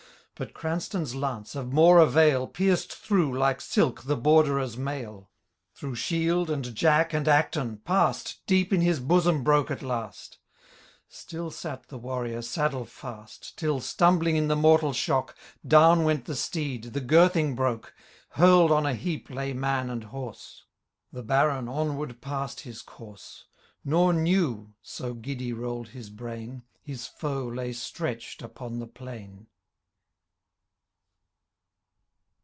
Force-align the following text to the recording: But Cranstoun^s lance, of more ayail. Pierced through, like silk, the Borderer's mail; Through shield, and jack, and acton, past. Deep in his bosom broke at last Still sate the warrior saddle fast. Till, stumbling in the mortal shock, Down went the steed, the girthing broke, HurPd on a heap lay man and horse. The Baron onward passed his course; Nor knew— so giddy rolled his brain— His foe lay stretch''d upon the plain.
But 0.35 0.55
Cranstoun^s 0.55 1.13
lance, 1.13 1.53
of 1.53 1.71
more 1.71 1.97
ayail. 1.99 2.51
Pierced 2.51 2.91
through, 2.95 3.37
like 3.37 3.61
silk, 3.61 4.01
the 4.05 4.17
Borderer's 4.17 4.75
mail; 4.75 5.29
Through 5.75 5.93
shield, 5.93 6.49
and 6.49 6.73
jack, 6.73 7.13
and 7.13 7.27
acton, 7.27 7.77
past. 7.85 8.39
Deep 8.47 8.73
in 8.73 8.81
his 8.81 8.99
bosom 8.99 9.43
broke 9.43 9.69
at 9.69 9.83
last 9.83 10.39
Still 11.07 11.51
sate 11.51 11.89
the 11.89 11.99
warrior 11.99 12.41
saddle 12.41 12.85
fast. 12.85 13.55
Till, 13.55 13.79
stumbling 13.81 14.35
in 14.35 14.47
the 14.47 14.55
mortal 14.55 14.93
shock, 14.93 15.35
Down 15.67 16.05
went 16.05 16.25
the 16.25 16.35
steed, 16.35 16.85
the 16.93 17.01
girthing 17.01 17.55
broke, 17.55 17.93
HurPd 18.35 18.71
on 18.71 18.87
a 18.87 18.95
heap 18.95 19.29
lay 19.29 19.53
man 19.53 19.91
and 19.91 20.05
horse. 20.05 20.63
The 21.13 21.21
Baron 21.21 21.69
onward 21.69 22.19
passed 22.19 22.61
his 22.61 22.81
course; 22.81 23.45
Nor 23.85 24.11
knew— 24.11 24.73
so 24.81 25.13
giddy 25.13 25.53
rolled 25.53 25.89
his 25.89 26.09
brain— 26.09 26.63
His 26.81 27.05
foe 27.05 27.45
lay 27.45 27.73
stretch''d 27.73 28.41
upon 28.41 28.79
the 28.79 28.87
plain. 28.87 29.45